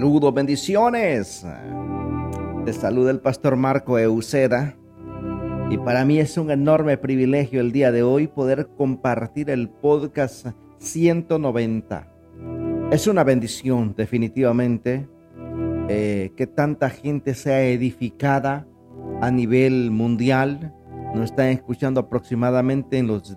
Saludos, 0.00 0.32
bendiciones. 0.32 1.46
Te 2.64 2.72
saluda 2.72 3.10
el 3.10 3.20
pastor 3.20 3.56
Marco 3.56 3.98
Euceda. 3.98 4.74
Y 5.68 5.76
para 5.76 6.06
mí 6.06 6.18
es 6.18 6.38
un 6.38 6.50
enorme 6.50 6.96
privilegio 6.96 7.60
el 7.60 7.70
día 7.70 7.92
de 7.92 8.02
hoy 8.02 8.26
poder 8.26 8.70
compartir 8.78 9.50
el 9.50 9.68
podcast 9.68 10.46
190. 10.78 12.10
Es 12.90 13.08
una 13.08 13.24
bendición 13.24 13.94
definitivamente 13.94 15.06
eh, 15.90 16.32
que 16.34 16.46
tanta 16.46 16.88
gente 16.88 17.34
sea 17.34 17.62
edificada 17.64 18.66
a 19.20 19.30
nivel 19.30 19.90
mundial. 19.90 20.74
Nos 21.14 21.26
están 21.26 21.48
escuchando 21.48 22.00
aproximadamente 22.00 22.96
en 22.96 23.06
los 23.06 23.36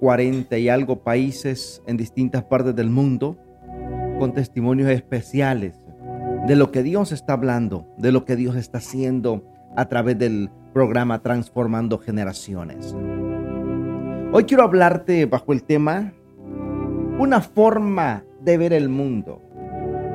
40 0.00 0.56
eh, 0.56 0.60
y 0.60 0.68
algo 0.70 1.04
países 1.04 1.82
en 1.86 1.98
distintas 1.98 2.44
partes 2.44 2.74
del 2.74 2.88
mundo 2.88 3.43
con 4.18 4.32
testimonios 4.32 4.90
especiales 4.90 5.74
de 6.46 6.56
lo 6.56 6.70
que 6.70 6.82
Dios 6.82 7.12
está 7.12 7.32
hablando, 7.34 7.88
de 7.96 8.12
lo 8.12 8.24
que 8.24 8.36
Dios 8.36 8.56
está 8.56 8.78
haciendo 8.78 9.44
a 9.76 9.86
través 9.88 10.18
del 10.18 10.50
programa 10.72 11.20
Transformando 11.20 11.98
Generaciones. 11.98 12.94
Hoy 14.32 14.44
quiero 14.44 14.64
hablarte 14.64 15.26
bajo 15.26 15.52
el 15.52 15.64
tema 15.64 16.12
una 17.18 17.40
forma 17.40 18.24
de 18.40 18.58
ver 18.58 18.72
el 18.72 18.88
mundo. 18.88 19.40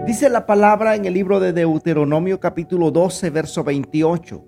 Dice 0.05 0.29
la 0.29 0.45
palabra 0.45 0.95
en 0.95 1.05
el 1.05 1.13
libro 1.13 1.39
de 1.39 1.53
Deuteronomio 1.53 2.39
capítulo 2.39 2.91
12, 2.91 3.29
verso 3.29 3.63
28. 3.63 4.43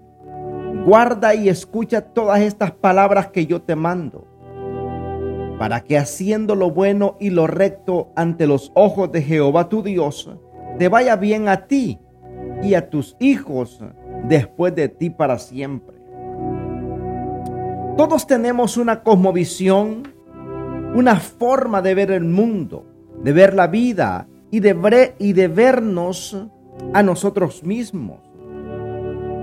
Guarda 0.86 1.36
y 1.36 1.50
escucha 1.50 2.02
todas 2.02 2.42
estas 2.42 2.72
palabras 2.72 3.28
que 3.28 3.46
yo 3.46 3.62
te 3.62 3.76
mando 3.76 4.31
para 5.62 5.82
que 5.82 5.96
haciendo 5.96 6.56
lo 6.56 6.72
bueno 6.72 7.18
y 7.20 7.30
lo 7.30 7.46
recto 7.46 8.12
ante 8.16 8.48
los 8.48 8.72
ojos 8.74 9.12
de 9.12 9.22
Jehová 9.22 9.70
tu 9.70 9.84
Dios, 9.84 10.28
te 10.80 10.90
vaya 10.90 11.16
bien 11.18 11.48
a 11.48 11.68
ti 11.68 12.00
y 12.64 12.74
a 12.74 12.90
tus 12.90 13.16
hijos 13.20 13.80
después 14.28 14.74
de 14.74 14.90
ti 14.90 15.12
para 15.12 15.38
siempre. 15.38 15.96
Todos 17.96 18.26
tenemos 18.26 18.76
una 18.76 19.04
cosmovisión, 19.04 20.12
una 20.96 21.18
forma 21.18 21.84
de 21.84 21.94
ver 21.94 22.10
el 22.10 22.24
mundo, 22.24 22.88
de 23.24 23.32
ver 23.32 23.54
la 23.54 23.68
vida 23.68 24.28
y 24.50 24.62
de, 24.62 25.14
y 25.20 25.34
de 25.34 25.48
vernos 25.48 26.44
a 26.92 27.04
nosotros 27.04 27.64
mismos. 27.64 28.18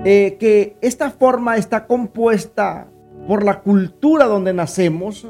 Eh, 0.03 0.35
que 0.37 0.75
esta 0.81 1.11
forma 1.11 1.55
está 1.55 1.87
compuesta 1.87 2.89
por 3.25 3.45
la 3.45 3.61
cultura 3.61 4.25
donde 4.25 4.51
nacemos, 4.51 5.25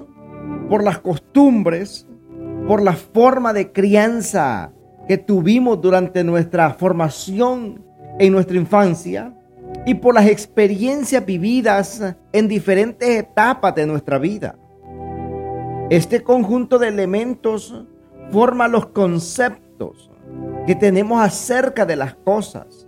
por 0.70 0.84
las 0.84 1.00
costumbres, 1.00 2.08
por 2.68 2.82
la 2.82 2.94
forma 2.94 3.52
de 3.54 3.72
crianza 3.72 4.72
que 5.08 5.18
tuvimos 5.18 5.82
durante 5.82 6.24
nuestra 6.24 6.70
formación 6.76 7.84
en 8.20 8.32
nuestra 8.32 8.58
infancia 8.58 9.34
y 9.86 9.96
por 9.96 10.14
las 10.14 10.28
experiencias 10.28 11.26
vividas 11.26 12.16
en 12.32 12.48
diferentes 12.48 13.10
etapas 13.10 13.74
de 13.74 13.88
nuestra 13.88 14.20
vida. 14.20 14.56
Este 15.90 16.22
conjunto 16.22 16.78
de 16.78 16.90
elementos 16.90 17.86
forma 18.32 18.68
los 18.68 18.88
conceptos 18.88 20.12
que 20.68 20.76
tenemos 20.76 21.20
acerca 21.20 21.88
de 21.88 21.96
las 21.96 22.14
cosas, 22.14 22.88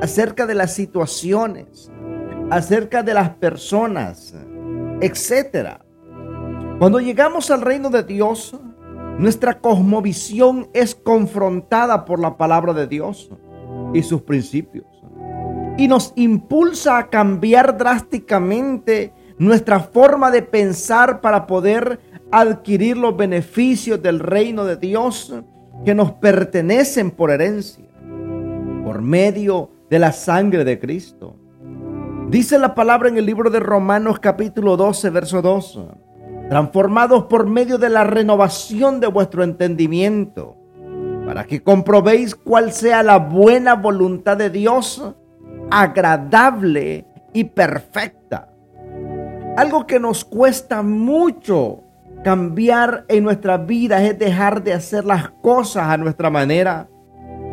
acerca 0.00 0.46
de 0.46 0.54
las 0.54 0.72
situaciones, 0.72 1.90
acerca 2.50 3.02
de 3.02 3.12
las 3.12 3.30
personas, 3.30 4.34
etcétera. 5.02 5.84
Cuando 6.78 7.00
llegamos 7.00 7.50
al 7.50 7.62
reino 7.62 7.90
de 7.90 8.04
Dios, 8.04 8.56
nuestra 9.18 9.58
cosmovisión 9.58 10.68
es 10.72 10.94
confrontada 10.94 12.04
por 12.04 12.20
la 12.20 12.36
palabra 12.36 12.72
de 12.72 12.86
Dios 12.86 13.30
y 13.92 14.04
sus 14.04 14.22
principios. 14.22 14.86
Y 15.76 15.88
nos 15.88 16.12
impulsa 16.14 16.98
a 16.98 17.10
cambiar 17.10 17.76
drásticamente 17.76 19.12
nuestra 19.38 19.80
forma 19.80 20.30
de 20.30 20.42
pensar 20.42 21.20
para 21.20 21.48
poder 21.48 21.98
adquirir 22.30 22.96
los 22.96 23.16
beneficios 23.16 24.00
del 24.00 24.20
reino 24.20 24.64
de 24.64 24.76
Dios 24.76 25.34
que 25.84 25.96
nos 25.96 26.12
pertenecen 26.12 27.10
por 27.10 27.32
herencia, 27.32 27.88
por 28.84 29.02
medio 29.02 29.70
de 29.90 29.98
la 29.98 30.12
sangre 30.12 30.64
de 30.64 30.78
Cristo. 30.78 31.34
Dice 32.30 32.56
la 32.56 32.76
palabra 32.76 33.08
en 33.08 33.16
el 33.18 33.26
libro 33.26 33.50
de 33.50 33.58
Romanos 33.58 34.20
capítulo 34.20 34.76
12, 34.76 35.10
verso 35.10 35.42
2 35.42 35.80
transformados 36.48 37.24
por 37.24 37.46
medio 37.46 37.78
de 37.78 37.90
la 37.90 38.04
renovación 38.04 39.00
de 39.00 39.06
vuestro 39.06 39.42
entendimiento, 39.42 40.56
para 41.26 41.44
que 41.44 41.62
comprobéis 41.62 42.34
cuál 42.34 42.72
sea 42.72 43.02
la 43.02 43.18
buena 43.18 43.74
voluntad 43.74 44.36
de 44.36 44.48
Dios, 44.48 45.14
agradable 45.70 47.06
y 47.34 47.44
perfecta. 47.44 48.48
Algo 49.56 49.86
que 49.86 50.00
nos 50.00 50.24
cuesta 50.24 50.82
mucho 50.82 51.82
cambiar 52.24 53.04
en 53.08 53.24
nuestra 53.24 53.58
vida 53.58 54.02
es 54.02 54.18
dejar 54.18 54.62
de 54.62 54.72
hacer 54.72 55.04
las 55.04 55.30
cosas 55.42 55.88
a 55.88 55.96
nuestra 55.96 56.30
manera 56.30 56.88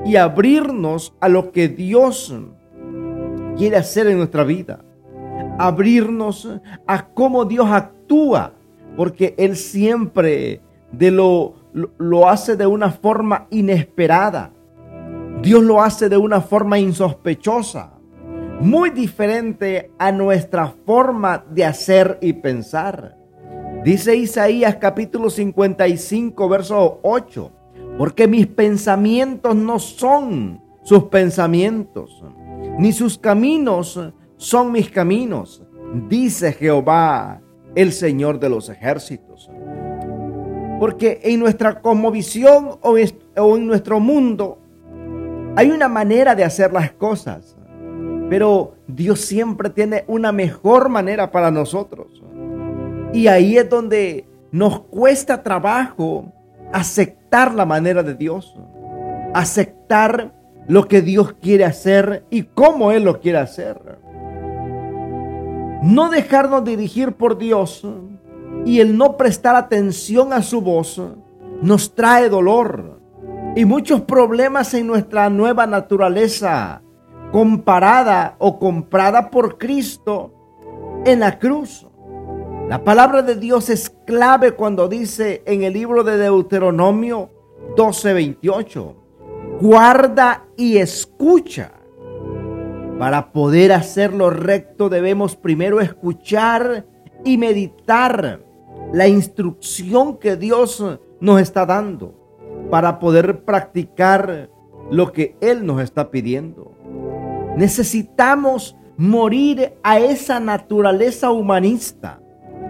y 0.05 0.15
abrirnos 0.15 1.13
a 1.19 1.27
lo 1.27 1.51
que 1.51 1.67
Dios 1.67 2.33
quiere 3.57 3.77
hacer 3.77 4.07
en 4.07 4.17
nuestra 4.17 4.43
vida. 4.43 4.79
Abrirnos 5.57 6.47
a 6.87 7.07
cómo 7.07 7.45
Dios 7.45 7.69
actúa 7.69 8.53
porque 8.95 9.35
Él 9.37 9.55
siempre 9.55 10.61
de 10.91 11.11
lo, 11.11 11.53
lo, 11.73 12.29
hace 12.29 12.55
de 12.55 12.65
una 12.65 12.91
forma 12.91 13.47
inesperada. 13.49 14.51
Dios 15.41 15.63
lo 15.63 15.81
hace 15.81 16.09
de 16.09 16.17
una 16.17 16.41
forma 16.41 16.79
insospechosa, 16.79 17.93
muy 18.59 18.89
diferente 18.89 19.91
a 19.99 20.11
nuestra 20.11 20.73
forma 20.85 21.43
de 21.49 21.65
hacer 21.65 22.17
y 22.21 22.33
pensar. 22.33 23.17
Dice 23.83 24.15
Isaías 24.15 24.77
capítulo 24.77 25.29
55, 25.29 26.49
verso 26.49 26.99
8, 27.03 27.51
porque 27.97 28.27
mis 28.27 28.47
pensamientos 28.47 29.55
no 29.55 29.77
son 29.77 30.61
sus 30.83 31.03
pensamientos, 31.05 32.23
ni 32.79 32.91
sus 32.91 33.17
caminos 33.17 33.99
son 34.37 34.71
mis 34.71 34.89
caminos, 34.89 35.63
dice 36.09 36.53
Jehová 36.53 37.41
el 37.75 37.91
Señor 37.91 38.39
de 38.39 38.49
los 38.49 38.69
ejércitos. 38.69 39.49
Porque 40.79 41.21
en 41.23 41.39
nuestra 41.39 41.81
cosmovisión 41.81 42.79
o 42.81 42.97
en 42.97 43.67
nuestro 43.67 43.99
mundo 43.99 44.59
hay 45.55 45.71
una 45.71 45.87
manera 45.87 46.35
de 46.35 46.43
hacer 46.43 46.73
las 46.73 46.91
cosas, 46.91 47.55
pero 48.29 48.75
Dios 48.87 49.21
siempre 49.21 49.69
tiene 49.69 50.03
una 50.07 50.31
mejor 50.31 50.89
manera 50.89 51.31
para 51.31 51.51
nosotros. 51.51 52.21
Y 53.13 53.27
ahí 53.27 53.57
es 53.57 53.69
donde 53.69 54.25
nos 54.51 54.81
cuesta 54.81 55.43
trabajo 55.43 56.31
aceptar 56.73 57.53
la 57.53 57.65
manera 57.65 58.03
de 58.03 58.15
Dios, 58.15 58.57
aceptar 59.33 60.33
lo 60.67 60.87
que 60.87 61.01
Dios 61.01 61.33
quiere 61.33 61.63
hacer 61.63 62.25
y 62.29 62.43
cómo 62.43 62.91
Él 62.91 63.03
lo 63.03 63.19
quiere 63.21 63.37
hacer 63.37 64.04
no 65.85 66.09
dejarnos 66.09 66.63
dirigir 66.63 67.13
por 67.13 67.37
Dios 67.37 67.85
y 68.65 68.79
el 68.79 68.97
no 68.97 69.17
prestar 69.17 69.55
atención 69.55 70.33
a 70.33 70.41
su 70.41 70.59
voz 70.61 70.99
nos 71.61 71.93
trae 71.93 72.27
dolor 72.27 72.99
y 73.55 73.65
muchos 73.65 74.01
problemas 74.01 74.73
en 74.73 74.87
nuestra 74.87 75.29
nueva 75.29 75.67
naturaleza 75.67 76.81
comparada 77.31 78.35
o 78.39 78.57
comprada 78.57 79.29
por 79.29 79.59
Cristo 79.59 80.33
en 81.05 81.19
la 81.19 81.37
cruz. 81.37 81.85
La 82.67 82.83
palabra 82.83 83.21
de 83.21 83.35
Dios 83.35 83.69
es 83.69 83.91
clave 84.07 84.53
cuando 84.53 84.87
dice 84.87 85.43
en 85.45 85.61
el 85.61 85.73
libro 85.73 86.03
de 86.03 86.17
Deuteronomio 86.17 87.29
12:28, 87.77 88.95
guarda 89.61 90.45
y 90.57 90.77
escucha 90.77 91.73
para 92.99 93.31
poder 93.31 93.71
hacerlo 93.73 94.29
recto 94.29 94.89
debemos 94.89 95.35
primero 95.35 95.81
escuchar 95.81 96.85
y 97.23 97.37
meditar 97.37 98.41
la 98.93 99.07
instrucción 99.07 100.17
que 100.17 100.37
Dios 100.37 100.83
nos 101.19 101.41
está 101.41 101.65
dando 101.65 102.13
para 102.69 102.99
poder 102.99 103.43
practicar 103.43 104.49
lo 104.89 105.11
que 105.11 105.35
Él 105.41 105.65
nos 105.65 105.81
está 105.81 106.11
pidiendo. 106.11 106.73
Necesitamos 107.57 108.75
morir 108.97 109.73
a 109.83 109.99
esa 109.99 110.39
naturaleza 110.39 111.31
humanista 111.31 112.21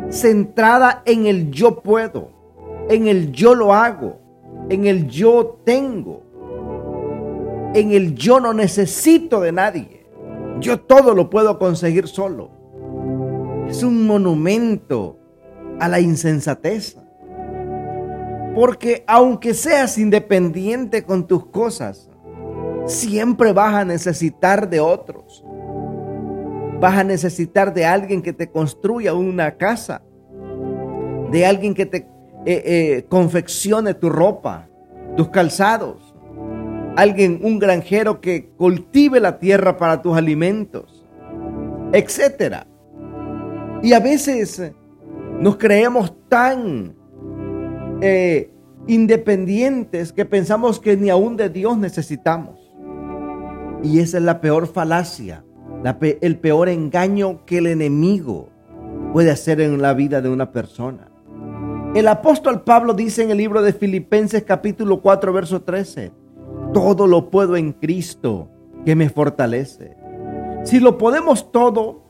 centrada 0.10 1.02
en 1.06 1.26
el 1.26 1.52
yo 1.52 1.82
puedo, 1.82 2.30
en 2.90 3.08
el 3.08 3.32
yo 3.32 3.56
lo 3.56 3.74
hago, 3.74 4.20
en 4.70 4.88
el 4.88 5.08
yo 5.08 5.60
tengo, 5.64 6.24
en 7.74 7.92
el 7.92 8.16
yo 8.16 8.40
no 8.40 8.54
necesito 8.54 9.42
de 9.42 9.52
nadie. 9.52 9.95
Yo 10.60 10.80
todo 10.80 11.14
lo 11.14 11.30
puedo 11.30 11.60
conseguir 11.60 12.08
solo. 12.08 12.52
Es 13.68 13.84
un 13.84 14.06
monumento 14.06 15.20
a 15.80 15.88
la 15.88 16.00
insensatez. 16.00 16.98
Porque 18.56 19.04
aunque 19.08 19.54
seas 19.54 19.98
independiente 19.98 21.04
con 21.04 21.28
tus 21.28 21.46
cosas, 21.48 22.10
Siempre 22.86 23.52
vas 23.52 23.74
a 23.74 23.84
necesitar 23.84 24.70
de 24.70 24.80
otros. 24.80 25.44
Vas 26.80 26.98
a 26.98 27.04
necesitar 27.04 27.74
de 27.74 27.86
alguien 27.86 28.22
que 28.22 28.32
te 28.32 28.52
construya 28.52 29.16
una 29.16 29.58
casa, 29.58 30.04
de 31.32 31.46
alguien 31.46 31.74
que 31.74 31.88
te 31.88 31.98
eh, 31.98 32.64
eh, 32.66 33.06
confeccione 33.10 33.96
tu 33.96 34.10
ropa, 34.10 34.70
tus 35.18 35.30
calzados, 35.30 36.05
alguien, 36.96 37.40
un 37.44 37.60
granjero 37.60 38.22
que 38.22 38.50
cultive 38.58 39.20
la 39.20 39.40
tierra 39.40 39.78
para 39.78 40.02
tus 40.02 40.18
alimentos, 40.18 41.06
etcétera. 41.92 42.68
Y 43.84 43.94
a 43.94 44.00
veces 44.00 44.72
nos 45.40 45.58
creemos 45.58 46.14
tan 46.30 46.96
eh, 48.02 48.52
independientes 48.88 50.14
que 50.14 50.26
pensamos 50.26 50.80
que 50.80 50.98
ni 50.98 51.10
aún 51.10 51.38
de 51.38 51.50
Dios 51.50 51.78
necesitamos. 51.78 52.60
Y 53.84 54.00
esa 54.00 54.18
es 54.18 54.24
la 54.24 54.42
peor 54.42 54.68
falacia, 54.68 55.44
el 56.02 56.40
peor 56.40 56.70
engaño 56.70 57.46
que 57.46 57.60
el 57.60 57.68
enemigo 57.68 58.50
puede 59.14 59.32
hacer 59.32 59.62
en 59.62 59.82
la 59.82 59.94
vida 59.94 60.22
de 60.22 60.30
una 60.30 60.52
persona. 60.52 61.12
El 61.94 62.08
apóstol 62.08 62.64
Pablo 62.64 62.94
dice 62.94 63.24
en 63.24 63.32
el 63.32 63.38
libro 63.38 63.62
de 63.62 63.72
Filipenses 63.72 64.44
capítulo 64.44 65.02
4 65.02 65.32
verso 65.32 65.62
13, 65.62 66.12
todo 66.76 67.08
lo 67.08 67.30
puedo 67.30 67.56
en 67.56 67.72
Cristo 67.72 68.50
que 68.84 68.98
me 68.98 69.08
fortalece. 69.10 69.96
Si 70.66 70.82
lo 70.82 70.98
podemos 70.98 71.50
todo, 71.54 72.02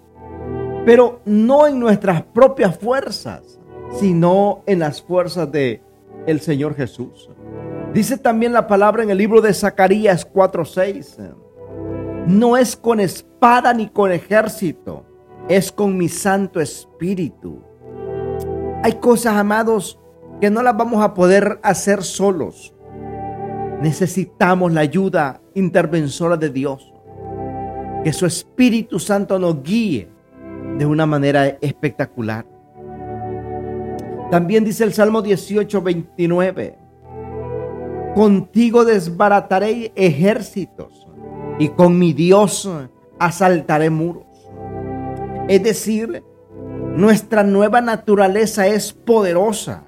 pero 0.87 1.19
no 1.23 1.67
en 1.67 1.79
nuestras 1.79 2.23
propias 2.23 2.75
fuerzas, 2.75 3.59
sino 3.91 4.63
en 4.65 4.79
las 4.79 5.03
fuerzas 5.03 5.51
de 5.51 5.83
el 6.25 6.39
Señor 6.39 6.73
Jesús. 6.73 7.29
Dice 7.93 8.17
también 8.17 8.53
la 8.53 8.65
palabra 8.65 9.03
en 9.03 9.11
el 9.11 9.19
libro 9.19 9.39
de 9.39 9.53
Zacarías 9.53 10.25
4:6. 10.25 11.19
No 12.25 12.57
es 12.57 12.75
con 12.75 12.99
espada 12.99 13.71
ni 13.71 13.87
con 13.87 14.11
ejército, 14.11 15.05
es 15.47 15.71
con 15.71 15.95
mi 15.95 16.09
Santo 16.09 16.59
Espíritu. 16.59 17.61
Hay 18.81 18.93
cosas, 18.93 19.35
amados, 19.35 19.99
que 20.41 20.49
no 20.49 20.63
las 20.63 20.75
vamos 20.75 21.03
a 21.03 21.13
poder 21.13 21.59
hacer 21.61 22.01
solos. 22.01 22.74
Necesitamos 23.81 24.71
la 24.71 24.81
ayuda 24.81 25.41
intervensora 25.53 26.37
de 26.37 26.49
Dios. 26.49 26.93
Que 28.03 28.13
su 28.13 28.25
Espíritu 28.25 28.99
Santo 28.99 29.39
nos 29.39 29.63
guíe 29.63 30.09
de 30.77 30.85
una 30.85 31.05
manera 31.05 31.47
espectacular. 31.61 32.45
También 34.31 34.63
dice 34.63 34.83
el 34.83 34.93
Salmo 34.93 35.21
18, 35.21 35.81
29. 35.81 36.77
Contigo 38.15 38.85
desbarataré 38.85 39.91
ejércitos 39.95 41.07
y 41.59 41.69
con 41.69 41.99
mi 41.99 42.13
Dios 42.13 42.69
asaltaré 43.19 43.89
muros. 43.89 44.25
Es 45.47 45.63
decir, 45.63 46.23
nuestra 46.95 47.43
nueva 47.43 47.81
naturaleza 47.81 48.67
es 48.67 48.93
poderosa, 48.93 49.83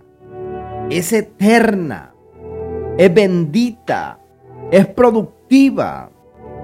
es 0.90 1.14
eterna, 1.14 2.14
es 2.98 3.14
bendita, 3.14 4.20
es 4.72 4.88
productiva, 4.88 6.10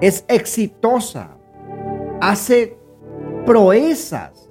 es 0.00 0.24
exitosa, 0.28 1.36
hace 2.20 2.76
proezas 3.46 4.50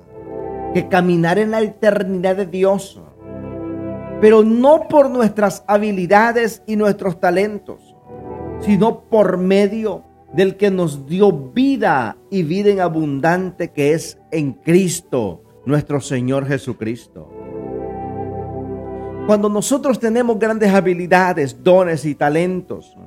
que 0.73 0.87
caminar 0.87 1.37
en 1.37 1.51
la 1.51 1.61
eternidad 1.61 2.35
de 2.35 2.45
Dios 2.45 2.99
pero 4.23 4.41
no 4.41 4.87
por 4.87 5.09
nuestras 5.09 5.65
habilidades 5.67 6.63
y 6.65 6.77
nuestros 6.77 7.19
talentos, 7.19 7.93
sino 8.61 9.01
por 9.09 9.37
medio 9.37 10.05
del 10.31 10.55
que 10.55 10.71
nos 10.71 11.05
dio 11.07 11.33
vida 11.33 12.15
y 12.31 12.43
vida 12.43 12.69
en 12.69 12.79
abundante 12.79 13.73
que 13.73 13.91
es 13.91 14.17
en 14.31 14.53
Cristo, 14.53 15.43
nuestro 15.65 15.99
Señor 15.99 16.47
Jesucristo. 16.47 17.42
Cuando 19.25 19.47
nosotros 19.47 19.99
tenemos 19.99 20.37
grandes 20.37 20.73
habilidades, 20.73 21.63
dones 21.63 22.03
y 22.05 22.13
talentos, 22.13 22.97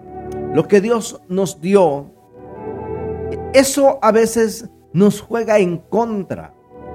lo 0.54 0.66
que 0.66 0.80
Dios 0.80 1.20
nos 1.28 1.60
dio, 1.60 2.06
eso 3.52 3.98
a 4.00 4.12
veces 4.12 4.70
nos 4.92 5.20
juega 5.20 5.58
en 5.58 5.76
contra 5.76 6.54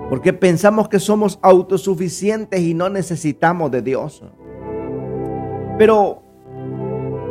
porque 0.09 0.33
pensamos 0.33 0.89
que 0.89 0.99
somos 0.99 1.39
autosuficientes 1.41 2.59
y 2.59 2.73
no 2.73 2.89
necesitamos 2.89 3.71
de 3.71 3.81
Dios. 3.81 4.23
Pero 5.77 6.21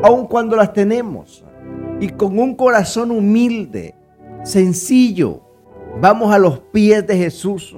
aun 0.03 0.27
cuando 0.27 0.57
las 0.57 0.73
tenemos 0.73 1.45
y 2.01 2.09
con 2.09 2.39
un 2.39 2.55
corazón 2.55 3.11
humilde, 3.11 3.95
sencillo, 4.45 5.43
vamos 6.01 6.33
a 6.33 6.39
los 6.39 6.61
pies 6.61 7.07
de 7.07 7.17
Jesús, 7.17 7.77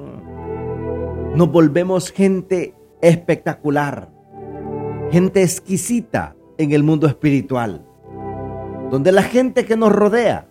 nos 1.34 1.50
volvemos 1.50 2.12
gente 2.12 2.74
espectacular, 3.02 4.08
gente 5.10 5.42
exquisita 5.42 6.34
en 6.56 6.72
el 6.72 6.82
mundo 6.82 7.06
espiritual, 7.06 7.84
donde 8.90 9.12
la 9.12 9.22
gente 9.22 9.66
que 9.66 9.76
nos 9.76 9.92
rodea 9.92 10.46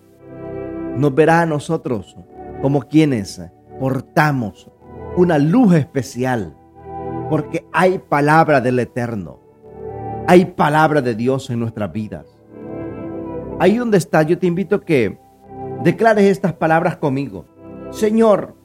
nos 0.98 1.16
verá 1.16 1.42
a 1.42 1.46
nosotros 1.46 2.18
como 2.62 2.82
quienes 2.82 3.42
portamos 3.80 4.70
una 5.16 5.40
luz 5.40 5.74
especial, 5.74 6.56
porque 7.30 7.66
hay 7.72 7.98
palabra 7.98 8.62
del 8.62 8.78
Eterno, 8.80 9.40
hay 10.28 10.46
palabra 10.46 11.02
de 11.02 11.16
Dios 11.16 11.50
en 11.50 11.60
nuestras 11.60 11.92
vidas. 11.92 12.26
Ahí 13.60 13.78
donde 13.78 13.98
está, 13.98 14.24
yo 14.24 14.38
te 14.38 14.48
invito 14.48 14.76
a 14.76 14.82
que 14.82 15.18
declares 15.84 16.26
estas 16.26 16.54
palabras 16.54 16.98
conmigo. 16.98 17.46
Señor, 17.92 18.56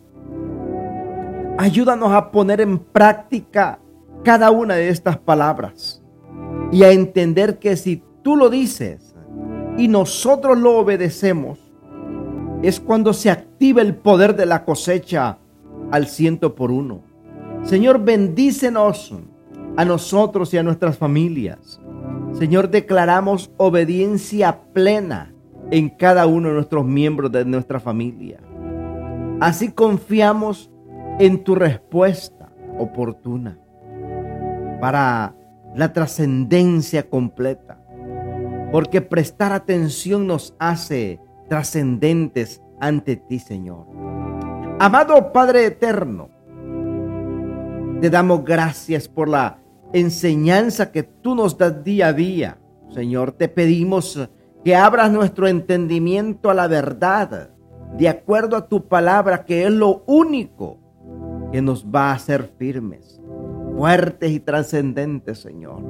ayúdanos 1.59 2.13
a 2.13 2.31
poner 2.31 2.61
en 2.61 2.79
práctica 2.79 3.79
cada 4.23 4.51
una 4.51 4.75
de 4.75 4.89
estas 4.89 5.17
palabras 5.19 6.03
y 6.73 6.83
a 6.83 6.91
entender 6.91 7.59
que 7.59 7.77
si 7.77 8.03
tú 8.23 8.37
lo 8.37 8.51
dices 8.51 9.15
y 9.79 9.89
nosotros 9.89 10.59
lo 10.59 10.79
obedecemos, 10.79 11.59
es 12.63 12.81
cuando 12.81 13.13
se 13.13 13.31
activa 13.31 13.83
el 13.83 13.95
poder 13.95 14.35
de 14.35 14.47
la 14.47 14.65
cosecha 14.65 15.39
al 15.91 16.07
ciento 16.07 16.55
por 16.55 16.71
uno. 16.71 17.03
Señor, 17.63 18.03
bendícenos 18.05 19.15
a 19.77 19.85
nosotros 19.85 20.53
y 20.55 20.59
a 20.59 20.63
nuestras 20.63 20.97
familias. 20.97 21.81
Señor, 22.33 22.71
declaramos 22.71 23.51
obediencia 23.57 24.61
plena 24.73 25.33
en 25.71 25.89
cada 25.89 26.27
uno 26.27 26.49
de 26.49 26.55
nuestros 26.55 26.85
miembros 26.85 27.31
de 27.33 27.45
nuestra 27.45 27.81
familia. 27.81 28.41
Así 29.41 29.71
confiamos 29.71 30.71
en 31.19 31.45
tu 31.45 31.55
respuesta 31.55 32.51
oportuna 32.79 33.59
para 34.81 35.35
la 35.75 35.93
trascendencia 35.93 37.09
completa. 37.09 37.79
Porque 38.71 39.01
prestar 39.01 39.53
atención 39.53 40.27
nos 40.27 40.55
hace 40.59 41.21
trascendentes 41.49 42.63
ante 42.81 43.17
ti, 43.17 43.39
Señor. 43.39 43.87
Amado 44.79 45.33
Padre 45.33 45.67
Eterno, 45.67 46.29
te 48.01 48.11
damos 48.11 48.45
gracias 48.45 49.09
por 49.09 49.29
la 49.29 49.59
enseñanza 49.93 50.93
que 50.93 51.03
tú 51.03 51.35
nos 51.35 51.57
das 51.57 51.83
día 51.83 52.09
a 52.09 52.13
día. 52.13 52.59
Señor, 52.91 53.33
te 53.33 53.49
pedimos 53.49 54.29
que 54.65 54.77
abras 54.77 55.11
nuestro 55.11 55.49
entendimiento 55.49 56.51
a 56.51 56.55
la 56.55 56.67
verdad, 56.67 57.51
de 57.97 58.09
acuerdo 58.09 58.57
a 58.57 58.69
tu 58.69 58.87
palabra, 58.89 59.45
que 59.45 59.65
es 59.65 59.71
lo 59.71 60.03
único 60.07 60.86
que 61.57 61.63
nos 61.63 61.87
va 61.87 62.11
a 62.11 62.17
hacer 62.17 62.53
firmes, 62.59 63.19
fuertes 63.75 64.31
y 64.31 64.41
trascendentes, 64.41 65.39
Señor. 65.39 65.83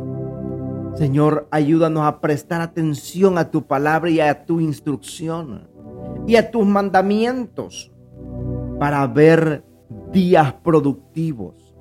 Señor, 0.95 1.49
ayúdanos 1.51 2.05
a 2.07 2.21
prestar 2.21 2.61
atención 2.61 3.37
a 3.37 3.51
tu 3.51 3.67
palabra 3.67 4.09
y 4.09 4.21
a 4.21 4.47
tu 4.47 4.61
instrucción 4.61 5.67
y 6.25 6.37
a 6.37 6.53
tus 6.53 6.65
mandamientos 6.65 7.91
para 8.79 9.05
ver 9.09 9.65
días 10.13 10.53
productivos 10.63 11.75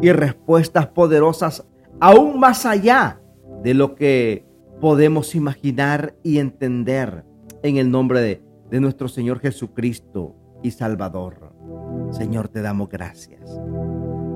y 0.00 0.12
respuestas 0.12 0.86
poderosas 0.86 1.66
aún 1.98 2.38
más 2.38 2.64
allá 2.66 3.20
de 3.64 3.74
lo 3.74 3.96
que 3.96 4.46
podemos 4.80 5.34
imaginar 5.34 6.14
y 6.22 6.38
entender 6.38 7.24
en 7.64 7.78
el 7.78 7.90
nombre 7.90 8.20
de, 8.20 8.42
de 8.70 8.78
nuestro 8.78 9.08
Señor 9.08 9.40
Jesucristo 9.40 10.36
y 10.62 10.70
Salvador. 10.70 11.52
Señor, 12.10 12.48
te 12.48 12.62
damos 12.62 12.88
gracias. 12.88 13.58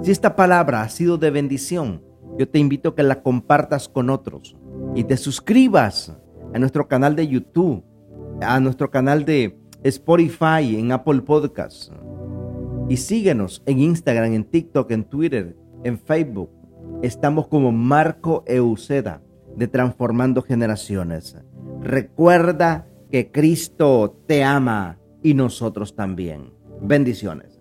Si 0.02 0.10
esta 0.10 0.36
palabra 0.36 0.82
ha 0.82 0.88
sido 0.88 1.18
de 1.18 1.30
bendición, 1.30 2.02
yo 2.38 2.48
te 2.48 2.58
invito 2.58 2.90
a 2.90 2.94
que 2.94 3.02
la 3.02 3.22
compartas 3.22 3.88
con 3.88 4.10
otros 4.10 4.56
y 4.94 5.04
te 5.04 5.16
suscribas 5.16 6.16
a 6.54 6.58
nuestro 6.58 6.88
canal 6.88 7.16
de 7.16 7.28
YouTube, 7.28 7.84
a 8.40 8.58
nuestro 8.60 8.90
canal 8.90 9.24
de 9.24 9.58
Spotify, 9.82 10.76
en 10.76 10.92
Apple 10.92 11.22
Podcasts. 11.22 11.92
Y 12.88 12.96
síguenos 12.96 13.62
en 13.66 13.80
Instagram, 13.80 14.32
en 14.32 14.44
TikTok, 14.44 14.90
en 14.90 15.04
Twitter, 15.04 15.56
en 15.84 15.98
Facebook. 15.98 16.50
Estamos 17.02 17.48
como 17.48 17.72
Marco 17.72 18.44
Euceda 18.46 19.22
de 19.56 19.68
Transformando 19.68 20.42
Generaciones. 20.42 21.36
Recuerda 21.80 22.86
que 23.10 23.30
Cristo 23.30 24.18
te 24.26 24.44
ama 24.44 24.98
y 25.22 25.34
nosotros 25.34 25.94
también. 25.94 26.52
Bendiciones. 26.80 27.51